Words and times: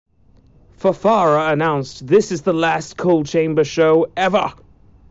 Fafara 0.79 1.53
announced 1.53 2.07
This 2.07 2.31
is 2.31 2.41
the 2.41 2.53
last 2.55 2.97
Coal 2.97 3.23
Chamber 3.23 3.63
show 3.63 4.11
ever! 4.17 4.51